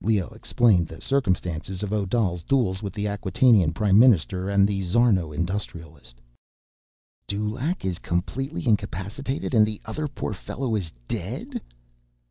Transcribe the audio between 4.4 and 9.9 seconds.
and Szarno Industrialist. "Dulaq is completely incapacitated and the